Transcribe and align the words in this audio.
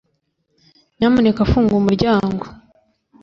nyamuneka 0.97 1.47
funga 1.51 1.73
umuryango 1.81 2.43